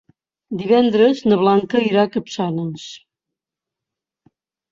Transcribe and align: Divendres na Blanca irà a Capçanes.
Divendres 0.61 1.19
na 1.31 1.37
Blanca 1.41 1.83
irà 1.89 2.05
a 2.07 2.11
Capçanes. 2.15 2.87